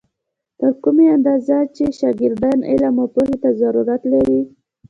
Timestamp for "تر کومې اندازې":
0.59-1.59